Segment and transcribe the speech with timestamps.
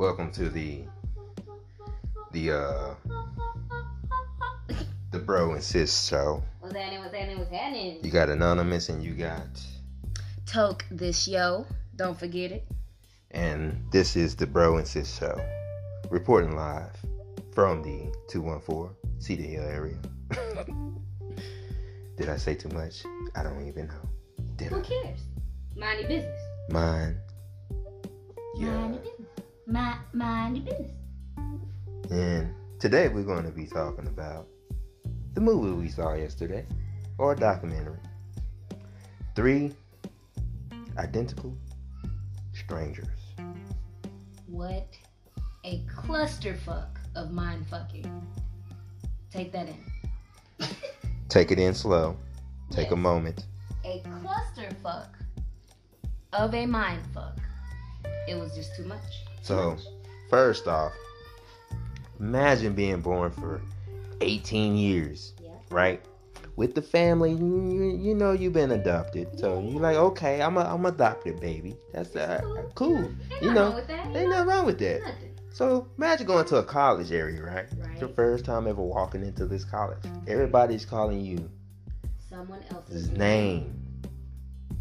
[0.00, 0.80] welcome to the
[2.32, 2.94] the uh
[5.10, 6.42] the bro and sis show.
[6.60, 7.00] What's happening?
[7.00, 7.38] What's happening?
[7.38, 7.98] What's happening?
[8.02, 9.46] You got anonymous and you got
[10.46, 11.66] Toke this yo.
[11.96, 12.66] Don't forget it.
[13.32, 15.38] and this is the bro and sis show,
[16.08, 16.96] reporting live
[17.52, 19.98] from the two one four Cedar Hill area.
[22.16, 23.02] Did I say too much?
[23.36, 24.08] I don't even know.
[24.56, 24.82] Did Who I?
[24.82, 25.20] cares?
[25.76, 26.40] Mind your business.
[26.70, 27.18] Mine.
[28.56, 28.66] Yeah.
[28.78, 29.09] Mind your business.
[29.70, 30.90] Mind, mind your business.
[32.10, 34.48] And today we're going to be talking about
[35.34, 36.66] the movie we saw yesterday,
[37.18, 38.00] or a documentary.
[39.36, 39.72] Three
[40.98, 41.56] identical
[42.52, 43.06] strangers.
[44.48, 44.88] What
[45.64, 48.10] a clusterfuck of mind fucking.
[49.30, 50.66] Take that in.
[51.28, 52.16] Take it in slow.
[52.72, 53.46] Take a moment.
[53.84, 55.10] A clusterfuck
[56.32, 57.38] of a mind fuck.
[58.26, 59.29] It was just too much.
[59.42, 59.76] So,
[60.28, 60.92] first off,
[62.18, 63.60] imagine being born for
[64.20, 65.50] 18 years, Yeah.
[65.70, 66.00] right?
[66.56, 69.38] With the family, you, you, know you've been adopted.
[69.38, 71.74] So you're like, okay, I'm a, I'm adopted, baby.
[71.92, 72.42] That's uh,
[72.74, 72.98] cool.
[72.98, 74.06] Ain't You know, wrong with that.
[74.16, 75.00] Ain't nothing wrong with that.
[75.52, 77.66] So imagine going to a college area, right?
[77.78, 78.00] Right.
[78.00, 79.98] Your first time ever walking into this college.
[80.26, 81.50] Everybody's calling you
[82.28, 83.74] Someone else's name.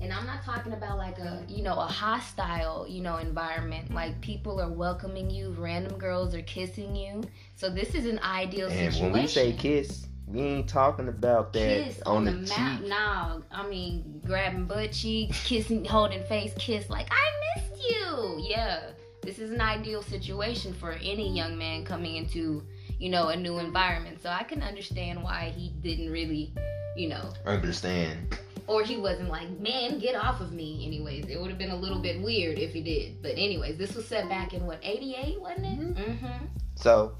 [0.01, 3.93] And I'm not talking about like a, you know, a hostile, you know, environment.
[3.93, 7.21] Like people are welcoming you, random girls are kissing you.
[7.55, 9.11] So this is an ideal And situation.
[9.11, 12.87] when we say kiss, we ain't talking about that kiss on, the, the, cheek.
[12.87, 16.89] no, I mean grabbing butt cheeks, kissing, holding face, kiss.
[16.89, 18.37] Like I missed you.
[18.47, 18.91] Yeah,
[19.21, 22.63] this is an ideal situation for any young man coming into,
[22.99, 24.21] you know, a new environment.
[24.21, 26.53] So I can understand why he didn't really,
[26.95, 28.37] you know, Understand.
[28.69, 30.85] Or he wasn't like, man, get off of me.
[30.85, 33.21] Anyways, it would have been a little bit weird if he did.
[33.21, 35.95] But anyways, this was set back in what, 88, wasn't it?
[35.95, 36.45] Mm-hmm.
[36.75, 37.15] So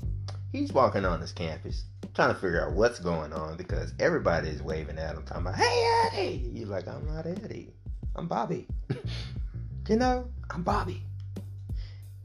[0.52, 4.62] he's walking on this campus, trying to figure out what's going on because everybody is
[4.62, 7.74] waving at him, talking about, "Hey, Eddie!" You're like, "I'm not Eddie.
[8.16, 8.68] I'm Bobby."
[9.90, 11.02] you know, I'm Bobby.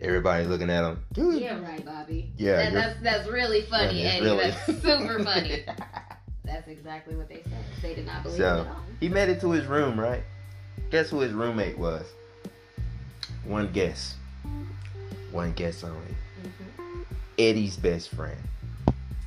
[0.00, 1.02] Everybody's looking at him.
[1.12, 2.32] Dude, Yeah, right, Bobby.
[2.36, 4.24] Yeah, That- that's that's really funny, Yeah, it's Eddie.
[4.24, 5.64] really- That's super funny.
[6.66, 7.64] That's exactly what they said.
[7.82, 8.82] They did not believe So- at all.
[9.00, 10.22] He made it to his room, right?
[10.90, 12.06] Guess who his roommate was?
[13.44, 14.14] One guess.
[15.30, 16.14] One guess only.
[16.42, 17.04] Mhm.
[17.38, 18.38] Eddie's best friend.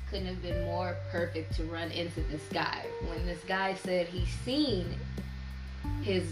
[0.10, 2.86] Couldn't have been more perfect to run into this guy.
[3.02, 4.96] When this guy said he seen
[6.02, 6.24] his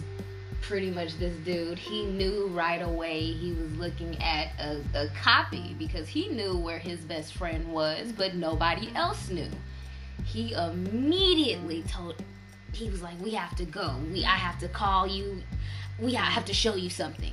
[0.62, 5.76] pretty much this dude, he knew right away he was looking at a, a copy
[5.78, 9.52] because he knew where his best friend was, but nobody else knew.
[10.36, 12.16] He immediately told
[12.74, 13.96] he was like, "We have to go.
[14.12, 15.42] We I have to call you.
[15.98, 17.32] We ha- have to show you something."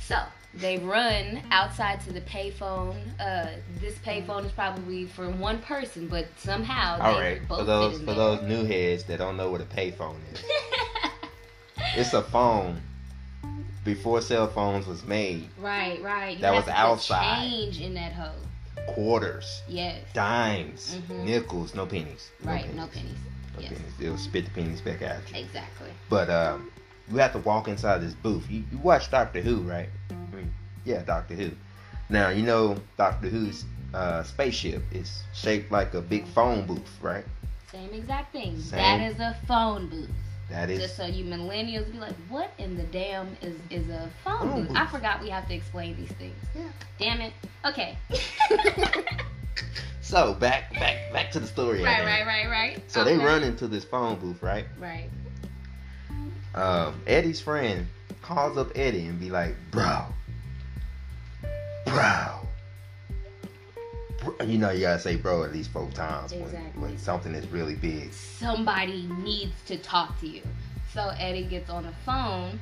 [0.00, 0.18] So
[0.52, 2.96] they run outside to the payphone.
[3.20, 3.46] Uh,
[3.80, 8.06] this payphone is probably for one person, but somehow All right, both for those for
[8.06, 8.14] there.
[8.16, 10.42] those new heads that don't know what a payphone is,
[11.96, 12.80] it's a phone
[13.84, 15.48] before cell phones was made.
[15.60, 16.36] right, right.
[16.36, 17.38] You That was outside.
[17.48, 18.32] Change in that hoe.
[18.86, 20.02] Quarters, Yes.
[20.14, 21.24] dimes, Mhm.
[21.24, 22.30] nickels, no pennies.
[22.42, 22.72] Right.
[22.74, 23.18] No pennies.
[23.54, 23.72] No Yes.
[23.72, 23.92] pennies.
[24.00, 25.38] It'll spit the pennies back at you.
[25.38, 25.90] Exactly.
[26.08, 26.70] But um,
[27.10, 28.48] you have to walk inside this booth.
[28.50, 29.88] You, you watch Doctor Who, right?
[30.10, 30.52] I mean,
[30.84, 31.50] yeah, Doctor Who.
[32.08, 37.24] Now you know Doctor Who's uh, spaceship is shaped like a big phone booth, right?
[37.72, 38.58] Same exact thing.
[38.60, 38.78] Same.
[38.78, 40.10] That is a phone booth.
[40.50, 44.08] That is Just so you millennials be like, what in the damn is is a
[44.24, 44.68] phone booth?
[44.68, 44.76] booth.
[44.76, 46.36] I forgot we have to explain these things.
[46.54, 46.62] Yeah.
[46.98, 47.32] Damn it.
[47.64, 47.98] Okay.
[50.06, 51.82] So back back back to the story.
[51.82, 52.80] right, right, right, right.
[52.86, 54.64] So they run into this phone booth, right?
[54.78, 55.10] Right.
[56.54, 57.88] Um, Eddie's friend
[58.22, 60.04] calls up Eddie and be like, "Bro,
[61.86, 62.45] bro."
[64.44, 66.50] You know you gotta say bro at least four times when,
[66.80, 68.12] when something is really big.
[68.12, 70.42] somebody needs to talk to you.
[70.92, 72.58] So Eddie gets on the phone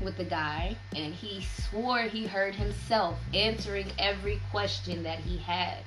[0.00, 5.78] with the guy and he swore he heard himself answering every question that he had.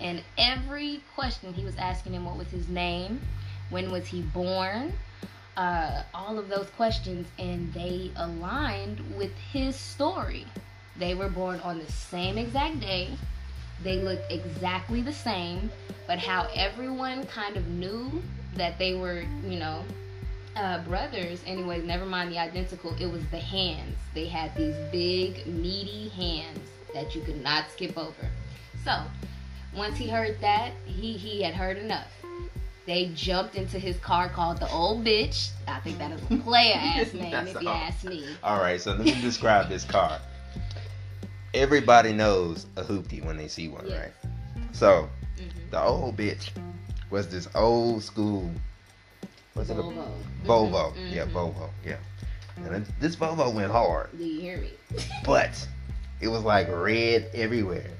[0.00, 3.20] And every question he was asking him what was his name,
[3.70, 4.92] when was he born,
[5.56, 10.46] uh, all of those questions, and they aligned with his story.
[10.96, 13.10] They were born on the same exact day.
[13.82, 15.70] They looked exactly the same,
[16.06, 18.22] but how everyone kind of knew
[18.54, 19.84] that they were, you know,
[20.56, 21.42] uh, brothers.
[21.46, 22.94] Anyways, never mind the identical.
[23.00, 23.96] It was the hands.
[24.14, 26.60] They had these big, meaty hands
[26.94, 28.28] that you could not skip over.
[28.84, 29.02] So,
[29.74, 32.08] once he heard that, he he had heard enough.
[32.84, 35.50] They jumped into his car called the old bitch.
[35.68, 37.74] I think that is a player ass name if you all.
[37.74, 38.26] ask me.
[38.42, 40.18] All right, so let me describe this car.
[41.54, 44.00] Everybody knows a hoopty when they see one, Yes.
[44.00, 44.12] right?
[44.72, 45.08] So
[45.38, 45.70] Mhm.
[45.70, 46.50] the old bitch
[47.10, 48.50] was this old school.
[49.54, 49.78] What's it?
[49.78, 50.12] a- Volvo.
[50.46, 50.92] Volvo.
[50.94, 51.32] Mhm, Yeah, mhm.
[51.32, 51.70] Volvo.
[51.84, 51.96] Yeah.
[52.56, 54.70] And this Volvo went hard, Do you hear me?
[55.24, 55.66] but
[56.20, 57.90] it was like red everywhere,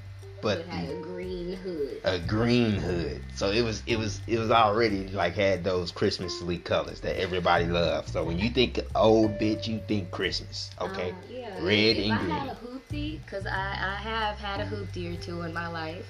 [0.41, 2.01] but it had a green hood.
[2.05, 3.21] a green hood.
[3.35, 7.67] So it was it was it was already like had those Christmassly colors that everybody
[7.67, 8.13] loves.
[8.13, 10.71] So when you think old bitch, you think Christmas.
[10.81, 11.11] Okay.
[11.11, 11.49] Uh, yeah.
[11.61, 12.51] Red and green.
[12.93, 16.05] Hoopty, because I, I have had a hoopty or two in my life,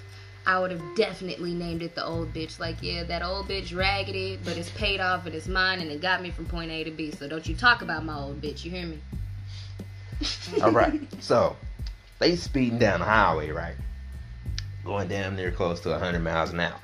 [0.45, 2.59] I would have definitely named it the old bitch.
[2.59, 6.01] Like, yeah, that old bitch raggedy, but it's paid off and it's mine and it
[6.01, 7.13] got me from point A to B.
[7.13, 8.65] So don't you talk about my old bitch.
[8.65, 8.99] You hear me?
[10.63, 11.01] All right.
[11.23, 11.57] So
[12.19, 13.77] they speeding down the highway, right?
[14.85, 16.79] Going down there close to 100 miles an hour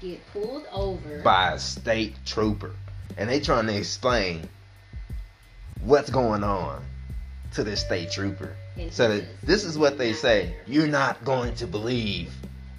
[0.00, 1.20] Get pulled over.
[1.22, 2.72] by a state trooper,
[3.16, 4.48] and they trying to explain
[5.80, 6.84] what's going on
[7.54, 8.56] to this state trooper.
[8.90, 10.54] So that this is what they say.
[10.66, 12.32] You're not going to believe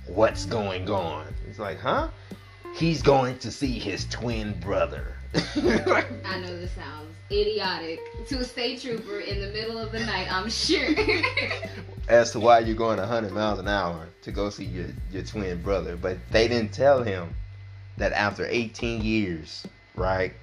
[0.05, 1.27] what's going on.
[1.49, 2.09] It's like, huh?
[2.75, 5.13] He's going to see his twin brother.
[5.33, 10.31] I know this sounds idiotic to a state trooper in the middle of the night,
[10.31, 10.87] I'm sure.
[12.07, 15.61] As to why you're going 100 miles an hour to go see your, your twin
[15.61, 15.97] brother.
[15.97, 17.35] But they didn't tell him
[17.97, 19.65] that after 18 years,
[19.95, 20.33] right?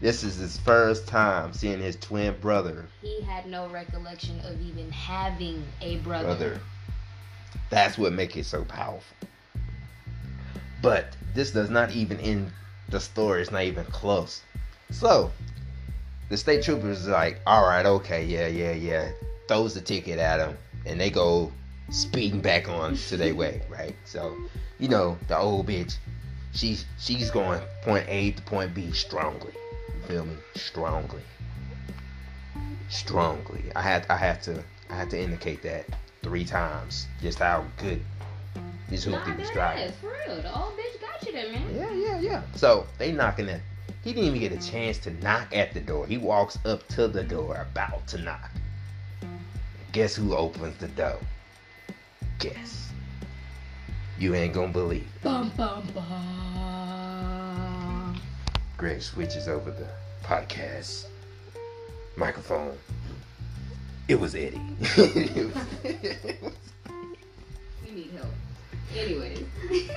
[0.00, 2.86] This is his first time seeing his twin brother.
[3.02, 6.26] he had no recollection of even having a brother.
[6.26, 6.60] brother.
[7.70, 9.16] That's what makes it so powerful.
[10.80, 12.52] But this does not even end
[12.88, 13.42] the story.
[13.42, 14.42] It's not even close.
[14.90, 15.30] So
[16.28, 19.10] the state trooper is like, all right, okay, yeah, yeah, yeah.
[19.48, 20.56] Throws the ticket at him,
[20.86, 21.52] and they go
[21.90, 23.96] speeding back on to their way, right?
[24.04, 24.36] So,
[24.78, 25.96] you know, the old bitch,
[26.52, 29.52] she's she's going point A to point B strongly.
[30.08, 30.38] Feel me?
[30.54, 31.20] Strongly.
[32.88, 33.70] Strongly.
[33.76, 35.84] I had I had to I had to indicate that
[36.22, 38.00] three times just how good
[38.90, 39.84] Nah, hoopty was driving.
[39.84, 40.40] is, for real.
[40.40, 41.76] The old bitch got you there, man.
[41.76, 42.42] Yeah, yeah, yeah.
[42.54, 43.60] So they knocking at.
[44.02, 46.06] He didn't even get a chance to knock at the door.
[46.06, 48.50] He walks up to the door, about to knock.
[49.92, 51.18] Guess who opens the door?
[52.38, 52.92] Guess.
[54.18, 55.06] You ain't gonna believe.
[55.22, 56.77] Bum bum bum.
[58.78, 59.86] Greg switches over the
[60.22, 61.06] podcast
[62.16, 62.78] microphone.
[64.06, 64.60] It was Eddie.
[67.86, 68.32] You need help.
[68.96, 69.44] Anyways.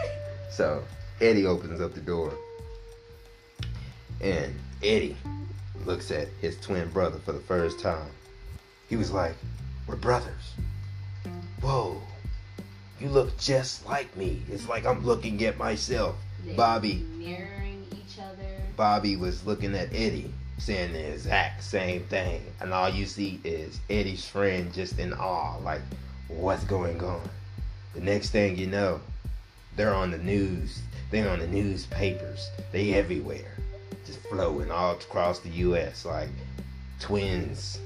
[0.51, 0.83] So
[1.21, 2.33] Eddie opens up the door,
[4.19, 5.15] and Eddie
[5.85, 8.09] looks at his twin brother for the first time.
[8.89, 9.33] He was like,
[9.87, 10.53] "We're brothers."
[11.61, 12.01] Whoa,
[12.99, 14.41] you look just like me.
[14.51, 16.17] It's like I'm looking at myself.
[16.57, 17.05] Bobby.
[17.17, 17.70] mirroring.
[18.75, 23.79] Bobby was looking at Eddie, saying the exact same thing, and all you see is
[23.89, 25.81] Eddie's friend just in awe, like,
[26.27, 27.29] "What's going on?"
[27.93, 29.01] The next thing you know,
[29.75, 30.81] they're on the news.
[31.09, 32.49] They're on the newspapers.
[32.71, 33.57] They everywhere,
[34.05, 36.05] just flowing all across the U.S.
[36.05, 36.29] like
[36.99, 37.79] twins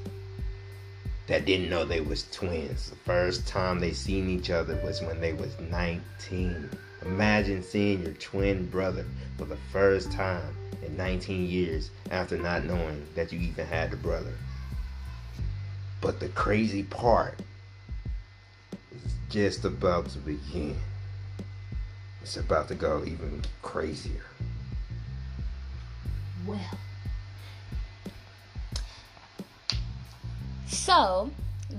[1.28, 2.90] that didn't know they was twins.
[2.90, 6.70] The first time they seen each other was when they was 19.
[7.04, 9.06] Imagine seeing your twin brother
[9.38, 10.56] for the first time
[10.86, 14.34] in 19 years after not knowing that you even had a brother.
[16.02, 17.40] But the crazy part
[18.94, 20.78] is just about to begin.
[22.22, 24.25] It's about to go even crazier.
[26.46, 26.60] Well.
[30.68, 31.32] So,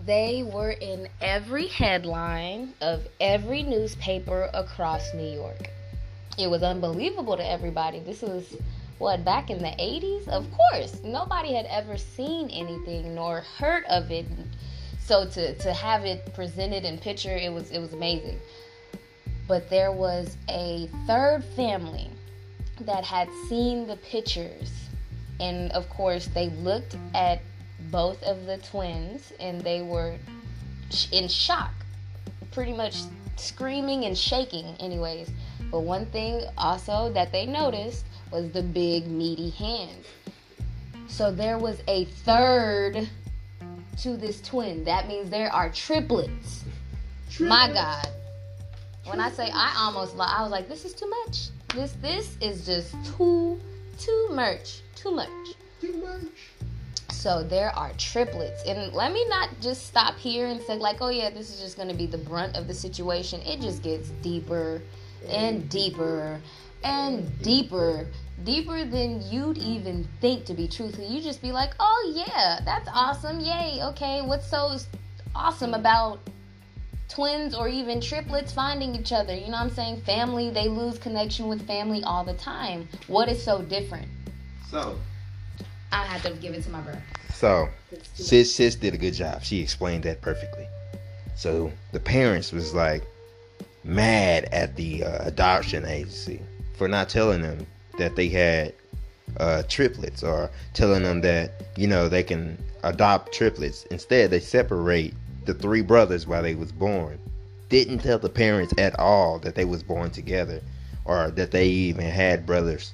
[0.04, 5.70] they were in every headline of every newspaper across New York.
[6.38, 8.00] It was unbelievable to everybody.
[8.00, 8.56] This was
[8.98, 10.28] what back in the 80s?
[10.28, 14.26] Of course, nobody had ever seen anything nor heard of it.
[14.98, 18.38] So to to have it presented in picture, it was it was amazing.
[19.48, 22.10] But there was a third family
[22.80, 24.72] that had seen the pictures
[25.40, 27.40] and of course they looked at
[27.90, 30.16] both of the twins and they were
[31.12, 31.72] in shock
[32.52, 32.96] pretty much
[33.36, 35.30] screaming and shaking anyways.
[35.70, 40.06] But one thing also that they noticed was the big meaty hands.
[41.06, 43.08] So there was a third
[43.98, 44.84] to this twin.
[44.84, 46.64] That means there are triplets.
[47.40, 48.08] My god.
[49.04, 51.48] When i say i almost i was like this is too much.
[51.74, 53.60] This this is just too
[53.98, 55.28] too much too much.
[55.80, 56.55] Too much.
[57.26, 58.62] So there are triplets.
[58.68, 61.76] And let me not just stop here and say, like, oh yeah, this is just
[61.76, 63.40] gonna be the brunt of the situation.
[63.40, 64.80] It just gets deeper
[65.28, 66.40] and deeper
[66.84, 68.06] and deeper.
[68.44, 71.04] Deeper than you'd even think to be truthful.
[71.04, 73.40] You just be like, oh yeah, that's awesome.
[73.40, 74.76] Yay, okay, what's so
[75.34, 76.20] awesome about
[77.08, 79.34] twins or even triplets finding each other.
[79.34, 80.02] You know what I'm saying?
[80.02, 82.88] Family, they lose connection with family all the time.
[83.08, 84.06] What is so different?
[84.70, 84.96] So,
[85.92, 87.02] I had to give it to my brother.
[87.32, 87.68] so
[88.14, 89.42] sis sis did a good job.
[89.42, 90.66] She explained that perfectly.
[91.36, 93.04] So the parents was like
[93.84, 96.40] mad at the uh, adoption agency
[96.76, 97.66] for not telling them
[97.98, 98.72] that they had
[99.38, 103.84] uh, triplets or telling them that you know they can adopt triplets.
[103.86, 105.14] Instead, they separate
[105.44, 107.18] the three brothers while they was born.
[107.68, 110.60] Didn't tell the parents at all that they was born together
[111.04, 112.92] or that they even had brothers.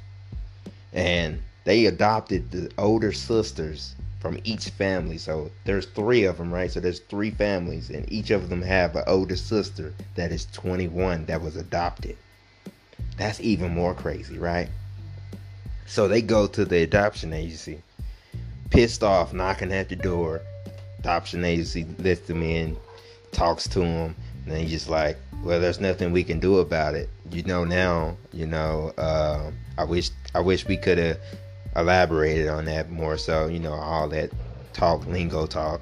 [0.93, 5.19] And they adopted the older sisters from each family.
[5.19, 6.71] So there's three of them, right?
[6.71, 11.27] So there's three families, and each of them have an older sister that is 21
[11.27, 12.17] that was adopted.
[13.17, 14.69] That's even more crazy, right?
[15.87, 17.83] So they go to the adoption agency,
[18.71, 20.41] pissed off, knocking at the door.
[21.01, 22.77] Adoption agency lets them in,
[23.33, 24.15] talks to them,
[24.47, 27.09] and he's just like, "Well, there's nothing we can do about it.
[27.31, 28.17] You know now.
[28.33, 31.19] You know, uh, I wish I wish we could have
[31.77, 33.17] elaborated on that more.
[33.19, 34.31] So you know, all that
[34.73, 35.81] talk, lingo talk.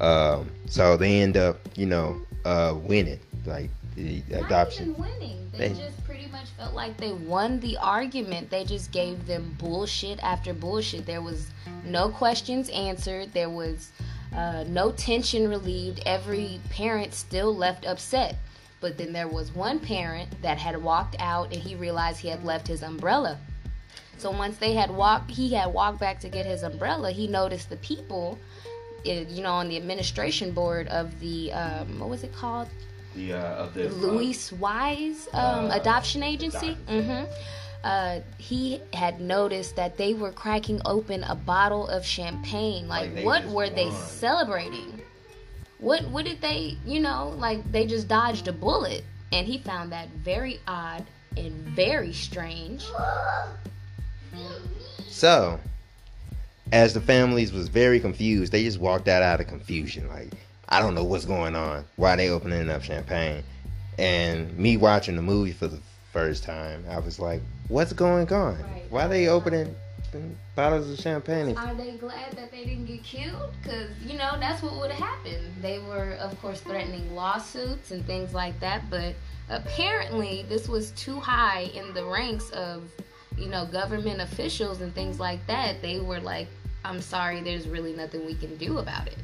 [0.00, 4.90] Um, so they end up, you know, uh, winning like the adoption.
[4.92, 5.50] Not even winning.
[5.52, 8.50] They, They- just pretty much felt like they won the argument.
[8.50, 11.04] They just gave them bullshit after bullshit.
[11.04, 11.48] There was
[11.84, 13.32] no questions answered.
[13.32, 13.90] There was
[14.34, 16.00] uh, no tension relieved.
[16.06, 18.36] Every parent still left upset.
[18.80, 22.44] But then there was one parent that had walked out and he realized he had
[22.44, 23.38] left his umbrella.
[24.18, 27.10] So once they had walked, he had walked back to get his umbrella.
[27.12, 28.38] He noticed the people,
[29.06, 32.68] eh, you know, on the administration board of the um, what was it called?
[33.14, 36.76] The uh, of the Louise Wise um, Uh, adoption agency.
[36.88, 37.24] adoption.
[37.26, 37.32] hmm
[37.84, 42.88] Uh, he had noticed that they were cracking open a bottle of champagne.
[42.88, 45.00] Like, Like what were they celebrating?
[45.78, 46.76] What what did they?
[46.84, 51.04] You know, like they just dodged a bullet, and he found that very odd
[51.36, 52.84] and very strange.
[55.08, 55.58] So,
[56.72, 60.08] as the families was very confused, they just walked out out of confusion.
[60.08, 60.32] Like,
[60.68, 61.84] I don't know what's going on.
[61.96, 63.42] Why they opening up champagne?
[63.98, 65.80] And me watching the movie for the
[66.12, 68.60] first time, I was like, what's going on?
[68.62, 68.84] Right.
[68.90, 69.74] Why they opening
[70.54, 71.56] bottles of champagne?
[71.56, 73.52] Are they glad that they didn't get killed?
[73.62, 75.46] Because, you know, that's what would have happened.
[75.60, 79.14] They were, of course, threatening lawsuits and things like that, but
[79.48, 82.90] apparently this was too high in the ranks of,
[83.38, 85.80] you know, government officials and things like that.
[85.80, 86.48] They were like,
[86.84, 89.18] I'm sorry, there's really nothing we can do about it.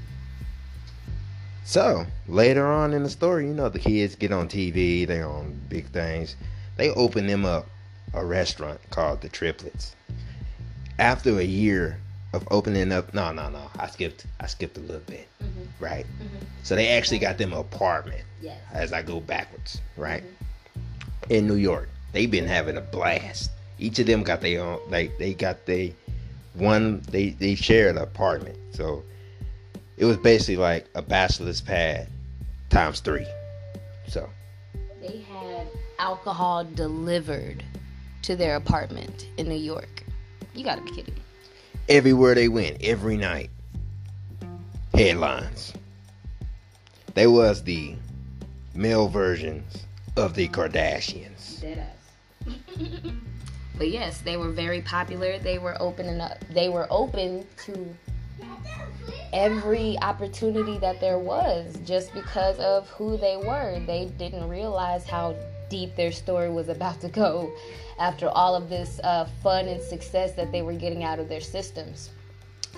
[1.65, 5.59] So later on in the story, you know, the kids get on TV, they're on
[5.69, 6.37] big things.
[6.77, 7.67] They open them up
[8.13, 9.97] a restaurant called the Triplets.
[10.99, 11.99] After a year
[12.33, 15.67] of opening up, no, no, no, I skipped, I skipped a little bit, Mhm.
[15.81, 16.07] right?
[16.21, 16.45] Mhm.
[16.63, 18.59] So they actually got them an apartment Yes.
[18.73, 20.23] as I go backwards, right?
[21.31, 23.51] In New York, they've been having a blast.
[23.85, 25.95] Each of them got their own, like they got they
[26.55, 29.05] one, they they shared an apartment, so
[29.99, 32.09] it was basically like a bachelor's pad
[32.71, 33.27] times three.
[34.09, 34.31] So
[35.03, 37.63] They had alcohol delivered
[38.23, 40.03] to their apartment in New York.
[40.55, 41.21] You gotta be kidding
[41.89, 43.51] everywhere they went, every night,
[44.95, 45.75] headlines.
[47.15, 47.97] They was the
[48.75, 49.85] male versions
[50.17, 51.63] of the Kardashians.
[53.77, 55.39] But yes, they were very popular.
[55.39, 56.45] They were opening up.
[56.51, 57.97] They were open to
[59.33, 63.81] every opportunity that there was, just because of who they were.
[63.87, 65.35] They didn't realize how
[65.69, 67.53] deep their story was about to go
[67.99, 71.41] after all of this uh, fun and success that they were getting out of their
[71.41, 72.11] systems.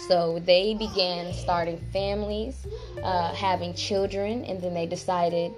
[0.08, 2.66] So they began starting families,
[3.02, 5.52] uh, having children, and then they decided,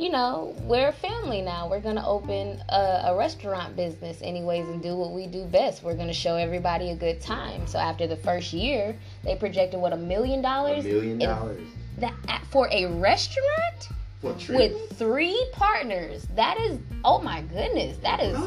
[0.00, 1.68] you know, we're a family now.
[1.68, 5.82] We're going to open a, a restaurant business, anyways, and do what we do best.
[5.82, 7.66] We're going to show everybody a good time.
[7.66, 12.14] So after the first year, they projected what a million dollars million dollars that
[12.50, 13.90] for a restaurant
[14.22, 16.26] with three partners.
[16.34, 18.38] That is, oh my goodness, that is.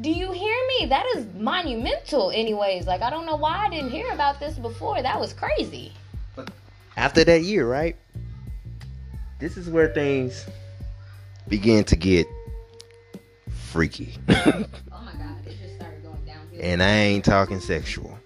[0.00, 0.86] Do you hear me?
[0.86, 2.88] That is monumental, anyways.
[2.88, 5.00] Like, I don't know why I didn't hear about this before.
[5.00, 5.92] That was crazy.
[6.96, 7.96] After that year, right?
[9.38, 10.46] This is where things
[11.50, 12.26] began to get
[13.50, 14.14] freaky.
[14.92, 18.18] Oh my god, it just started going downhill and I ain't talking sexual.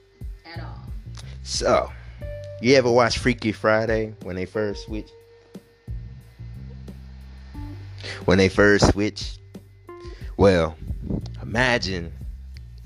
[0.44, 0.78] at all.
[1.42, 1.90] So,
[2.60, 5.12] you ever watch Freaky Friday when they first switched?
[8.24, 9.38] When they first switched?
[10.36, 10.76] Well,
[11.42, 12.12] imagine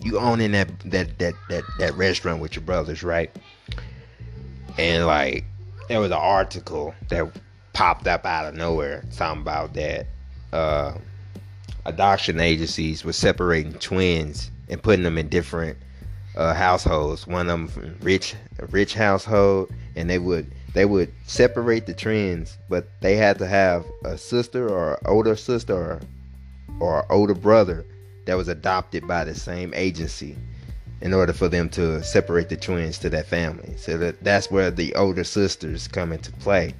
[0.01, 3.35] you owning that that that that, that restaurant with your brothers, right?
[4.77, 5.45] And like
[5.89, 7.31] there was an article that
[7.73, 10.07] popped up out of nowhere talking about that
[10.53, 10.95] uh,
[11.85, 15.79] adoption agencies were separating twins and putting them in different
[16.37, 17.27] uh, households.
[17.27, 18.35] One of them rich,
[18.71, 23.85] rich household, and they would they would separate the twins, but they had to have
[24.05, 26.01] a sister or older sister or
[26.81, 27.85] or older brother
[28.27, 30.37] that was adopted by the same agency
[31.01, 33.75] in order for them to separate the twins to that family.
[33.77, 36.75] So that that's where the older sisters come into play.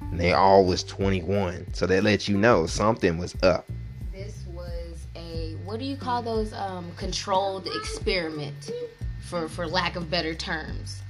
[0.00, 1.74] And they all was 21.
[1.74, 3.66] So that lets you know something was up.
[4.12, 8.70] This was a what do you call those um, controlled experiment
[9.20, 11.02] for for lack of better terms.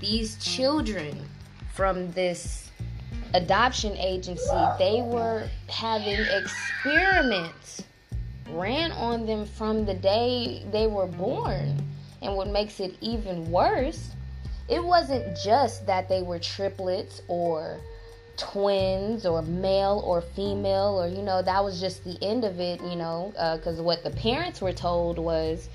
[0.00, 1.28] These children
[1.72, 2.70] from this
[3.34, 7.82] adoption agency, they were having experiments
[8.50, 11.76] ran on them from the day they were born.
[12.22, 14.10] And what makes it even worse,
[14.68, 17.78] it wasn't just that they were triplets or
[18.38, 22.80] twins or male or female or you know that was just the end of it
[22.82, 25.68] you know because uh, what the parents were told was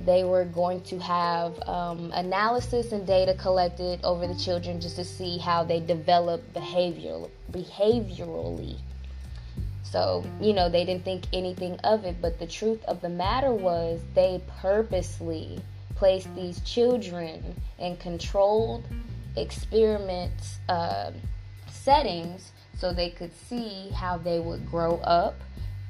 [0.00, 5.04] they were going to have um, analysis and data collected over the children just to
[5.04, 7.20] see how they develop behavior
[7.52, 8.78] behaviorally
[9.90, 12.22] so, you know, they didn't think anything of it.
[12.22, 15.58] But the truth of the matter was they purposely
[15.96, 18.84] placed these children in controlled
[19.36, 21.10] experiments uh,
[21.84, 25.40] settings so they could see how they would grow up.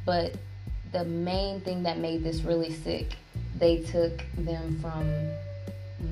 [0.04, 0.34] But
[0.92, 3.16] the main thing that made this really sick,
[3.58, 5.06] they took them from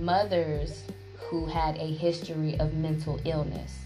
[0.00, 0.84] mothers
[1.18, 3.78] who had a history of mental illness.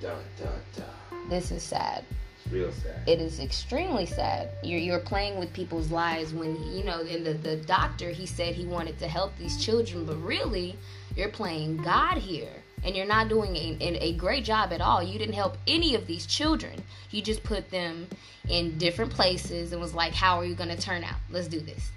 [0.00, 1.28] Dun, dun, dun.
[1.28, 2.04] This is sad
[2.50, 3.02] real sad.
[3.06, 4.50] It is extremely sad.
[4.62, 7.00] You're you're playing with people's lives when you know.
[7.00, 10.76] And the the doctor he said he wanted to help these children, but really
[11.16, 12.62] you're playing God here.
[12.84, 15.02] And you're not doing a, a great job at all.
[15.02, 16.82] You didn't help any of these children.
[17.10, 18.06] You just put them
[18.48, 21.16] in different places and was like, How are you going to turn out?
[21.30, 21.90] Let's do this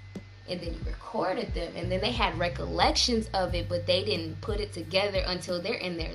[0.50, 4.40] and then you recorded them and then they had recollections of it but they didn't
[4.40, 6.12] put it together until they're in their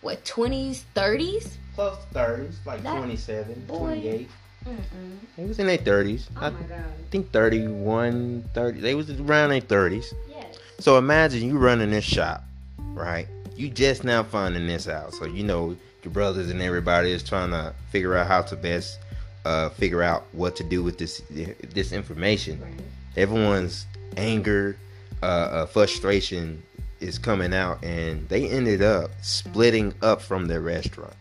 [0.00, 3.76] what 20s 30s close 30s, like that 27, boy.
[3.78, 4.28] 28.
[4.66, 5.16] Mm-mm.
[5.36, 6.28] They was in their 30s.
[6.36, 6.84] Oh I my God.
[7.12, 8.80] think 31, 30.
[8.80, 10.12] They was around their 30s.
[10.28, 10.58] Yes.
[10.80, 12.42] So imagine you running this shop,
[12.78, 13.28] right?
[13.58, 15.14] You just now finding this out.
[15.14, 18.98] So you know your brothers and everybody is trying to figure out how to best
[19.44, 22.62] uh, figure out what to do with this this information.
[23.16, 24.76] Everyone's anger,
[25.22, 26.62] uh, uh, frustration
[27.00, 31.14] is coming out, and they ended up splitting up from their restaurant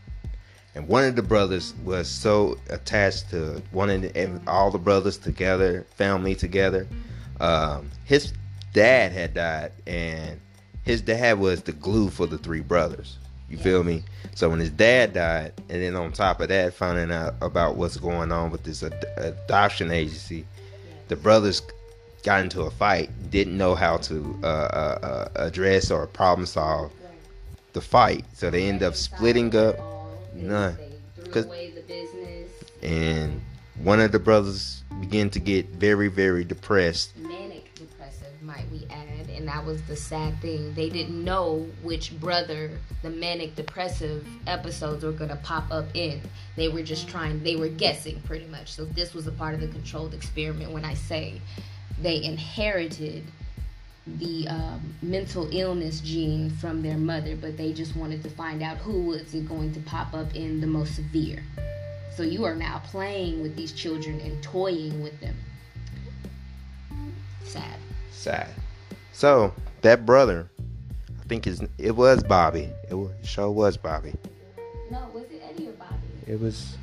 [0.77, 6.35] and one of the brothers was so attached to wanting all the brothers together, family
[6.35, 6.85] together.
[7.39, 8.31] Um, his
[8.73, 10.39] dad had died, and
[10.87, 13.17] his dad was the glue for the three brothers.
[13.49, 14.03] You feel me?
[14.35, 17.97] So when his dad died, and then on top of that, finding out about what's
[17.97, 20.45] going on with this ad- adoption agency,
[21.09, 21.61] the brothers
[22.23, 26.91] got into a fight, didn't know how to uh, uh, uh, address or problem solve
[27.73, 29.75] the fight, so they end up splitting up
[30.33, 30.77] None.
[31.31, 31.47] Cause.
[32.81, 33.41] And
[33.83, 37.11] one of the brothers began to get very, very depressed.
[39.67, 40.73] Was the sad thing.
[40.73, 42.71] They didn't know which brother
[43.03, 46.21] the manic depressive episodes were going to pop up in.
[46.55, 48.71] They were just trying, they were guessing pretty much.
[48.71, 51.41] So this was a part of the controlled experiment when I say
[52.01, 53.25] they inherited
[54.07, 58.77] the um, mental illness gene from their mother, but they just wanted to find out
[58.77, 61.43] who was it going to pop up in the most severe.
[62.15, 65.35] So you are now playing with these children and toying with them.
[67.43, 67.77] Sad.
[68.11, 68.47] Sad.
[69.17, 70.49] So that brother,
[71.19, 72.69] I think his it was Bobby.
[72.89, 74.13] It was, sure was Bobby.
[74.91, 75.97] No, was it Eddie or Bobby?
[76.27, 76.77] It was,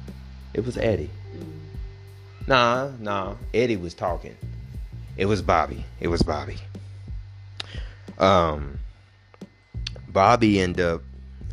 [0.53, 1.11] it was Eddie.
[1.37, 2.49] Mm.
[2.49, 3.35] Nah, nah.
[3.55, 4.37] Eddie was talking.
[5.17, 5.85] It was Bobby.
[6.01, 6.59] It was Bobby
[8.19, 8.79] um,
[10.09, 11.03] Bobby ended up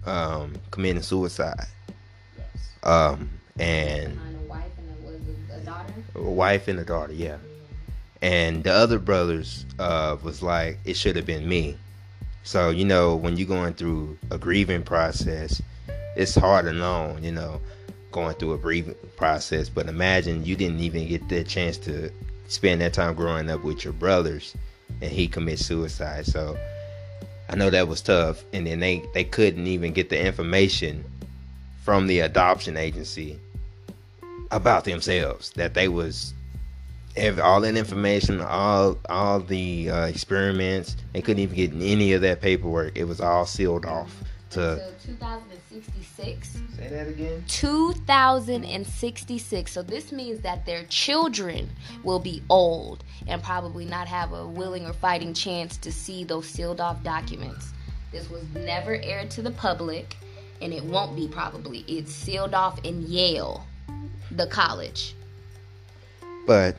[0.05, 1.65] um, committing suicide.
[2.37, 2.69] Yes.
[2.83, 5.93] Um, and a wife and a, a daughter.
[6.15, 7.37] A wife and a daughter, yeah.
[8.21, 11.77] And the other brothers uh, was like, it should have been me.
[12.43, 15.61] So you know, when you're going through a grieving process,
[16.15, 17.61] it's hard alone, you know,
[18.11, 19.69] going through a grieving process.
[19.69, 22.11] But imagine you didn't even get the chance to
[22.47, 24.55] spend that time growing up with your brothers
[25.01, 26.25] and he commits suicide.
[26.25, 26.57] So
[27.49, 28.43] I know that was tough.
[28.53, 31.03] And then they, they couldn't even get the information
[31.83, 33.39] from the adoption agency
[34.51, 36.33] about themselves that they was
[37.17, 40.95] have all that information, all all the uh, experiments.
[41.13, 42.97] They couldn't even get any of that paperwork.
[42.97, 44.91] It was all sealed off to.
[45.05, 46.49] 2066.
[46.49, 47.43] Say that again.
[47.47, 49.71] 2066.
[49.71, 51.69] So this means that their children
[52.03, 56.47] will be old and probably not have a willing or fighting chance to see those
[56.47, 57.71] sealed off documents.
[58.11, 60.15] This was never aired to the public,
[60.61, 61.79] and it won't be probably.
[61.87, 63.65] It's sealed off in Yale,
[64.31, 65.15] the college.
[66.45, 66.75] But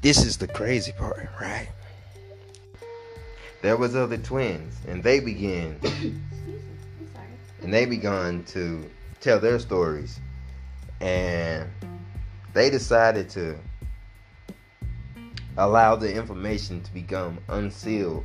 [0.00, 1.68] this is the crazy part, right?
[3.62, 5.80] There was other twins, and they began,
[7.62, 8.88] and they began to
[9.20, 10.20] tell their stories,
[11.00, 11.68] and
[12.52, 13.58] they decided to
[15.56, 18.24] allow the information to become unsealed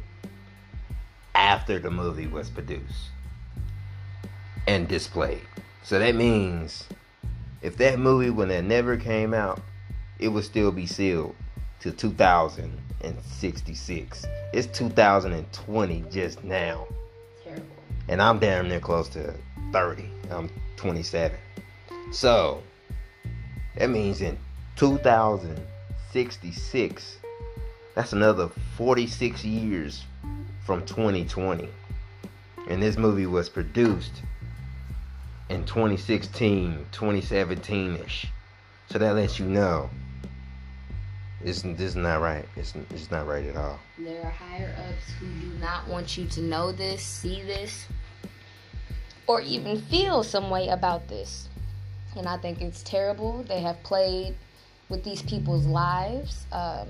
[1.34, 3.10] after the movie was produced
[4.68, 5.42] and displayed.
[5.82, 6.88] So that means
[7.64, 9.60] if that movie when it never came out,
[10.20, 11.36] it would still be sealed
[11.84, 14.26] to 2066.
[14.54, 16.88] It's 2020 just now.
[17.44, 17.66] Terrible.
[18.08, 19.34] And I'm damn near close to
[19.74, 20.10] 30.
[20.32, 21.38] I'm 27.
[22.14, 22.64] So
[23.76, 24.38] that means in
[24.78, 27.18] 2066,
[27.96, 30.06] that's another 46 years
[30.66, 31.68] from 2020.
[32.70, 34.22] And this movie was produced
[35.50, 38.28] in 2016, 2017 ish.
[38.90, 39.90] So that lets you know
[41.44, 42.46] this is not right.
[42.56, 43.80] It's, it's not right at all.
[43.98, 47.86] There are higher ups who do not want you to know this, see this,
[49.28, 51.50] or even feel some way about this.
[52.16, 53.44] And I think it's terrible.
[53.44, 54.36] They have played
[54.90, 56.46] with these people's lives.
[56.52, 56.88] Um,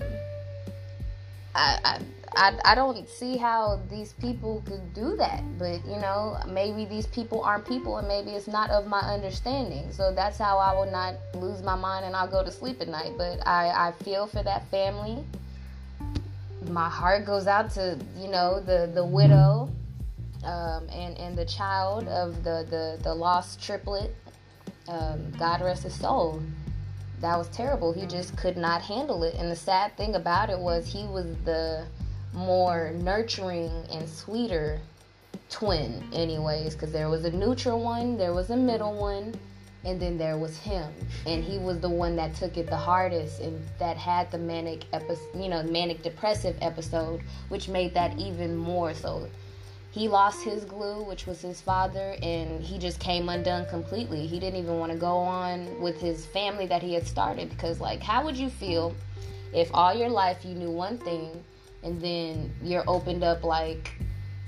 [1.55, 1.99] I, I,
[2.35, 5.43] I, I don't see how these people could do that.
[5.57, 9.91] But, you know, maybe these people aren't people and maybe it's not of my understanding.
[9.91, 12.87] So that's how I will not lose my mind and I'll go to sleep at
[12.87, 13.13] night.
[13.17, 15.23] But I, I feel for that family.
[16.69, 19.69] My heart goes out to, you know, the, the widow
[20.43, 24.15] um, and, and the child of the, the, the lost triplet.
[24.87, 26.41] Um, God rest his soul
[27.23, 27.93] that was terrible.
[27.93, 29.35] He just could not handle it.
[29.35, 31.85] And the sad thing about it was he was the
[32.33, 34.79] more nurturing and sweeter
[35.49, 39.33] twin, anyways, because there was a neutral one, there was a middle one,
[39.85, 40.91] and then there was him.
[41.25, 44.85] And he was the one that took it the hardest and that had the manic
[44.93, 49.27] episode, you know, manic depressive episode, which made that even more so
[49.93, 54.25] he lost his glue, which was his father, and he just came undone completely.
[54.25, 57.79] He didn't even want to go on with his family that he had started because,
[57.79, 58.95] like, how would you feel
[59.53, 61.43] if all your life you knew one thing
[61.83, 63.91] and then you're opened up like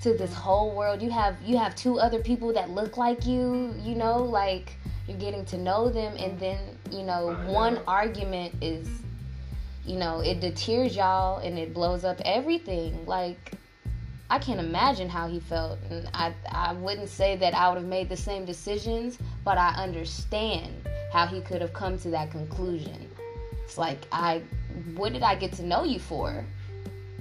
[0.02, 1.02] to this whole world?
[1.02, 4.74] You have you have two other people that look like you, you know, like
[5.08, 6.60] you're getting to know them, and then
[6.92, 8.88] you know one argument is,
[9.86, 13.56] you know, it deters y'all and it blows up everything, like
[14.30, 15.80] I can't imagine how he felt.
[15.90, 19.70] And I, I wouldn't say that I would have made the same decisions, but I
[19.76, 20.74] understand
[21.14, 23.10] how he could have come to that conclusion.
[23.64, 24.42] It's like, I,
[24.96, 26.44] what did I get to know you for?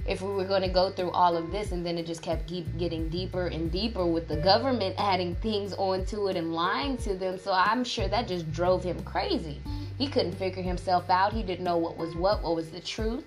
[0.05, 2.47] If we were going to go through all of this and then it just kept
[2.47, 7.15] keep getting deeper and deeper with the government adding things onto it and lying to
[7.15, 7.39] them.
[7.39, 9.59] So I'm sure that just drove him crazy.
[9.97, 11.33] He couldn't figure himself out.
[11.33, 13.23] He didn't know what was what, what was the truth.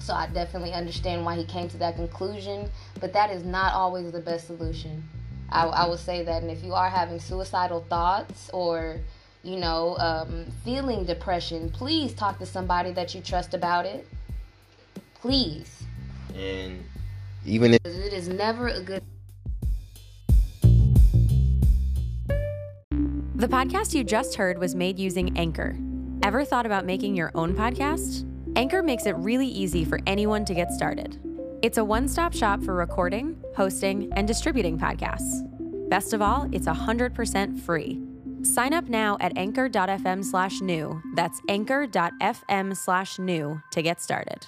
[0.00, 4.10] So I definitely understand why he came to that conclusion, but that is not always
[4.10, 5.04] the best solution.
[5.50, 9.00] I, I will say that, and if you are having suicidal thoughts or
[9.42, 14.06] you know, um, feeling depression, please talk to somebody that you trust about it.
[15.14, 15.82] Please.
[16.34, 16.84] And
[17.44, 19.02] even if it is never a good.
[23.34, 25.76] The podcast you just heard was made using Anchor.
[26.22, 28.24] Ever thought about making your own podcast?
[28.54, 31.18] Anchor makes it really easy for anyone to get started.
[31.62, 35.48] It's a one stop shop for recording, hosting, and distributing podcasts.
[35.88, 38.00] Best of all, it's 100% free.
[38.42, 41.00] Sign up now at anchor.fm slash new.
[41.14, 44.46] That's anchor.fm slash new to get started.